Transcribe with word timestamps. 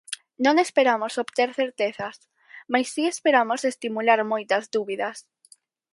Non 0.45 0.55
esperamos 0.65 1.13
obter 1.23 1.49
certezas, 1.59 2.15
mais 2.71 2.87
si 2.93 3.03
esperamos 3.13 3.61
estimular 3.71 4.19
moitas 4.31 4.63
dúbidas. 4.75 5.17